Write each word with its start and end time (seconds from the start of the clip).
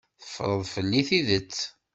Teffreḍ 0.23 0.61
fell-i 0.73 1.01
tidet. 1.09 1.57